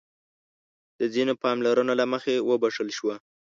د 0.99 1.01
ځينو 1.13 1.33
پاملرنو 1.43 1.93
له 1.99 2.05
مخې 2.13 2.35
وبښل 2.49 2.89
شو. 2.97 3.09